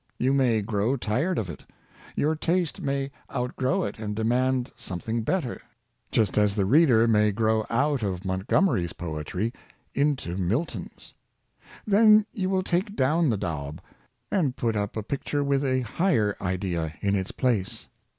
[0.17, 1.63] You may grow tired of it.
[2.15, 5.61] Your taste may outgrow it and demand something better,
[6.11, 9.53] just as the reader may grow out of Montgomery's poetry
[9.93, 11.13] into Milton's.
[11.85, 13.79] Then you will take down the daub,
[14.31, 17.87] and put up a picture with a higher idea in its place.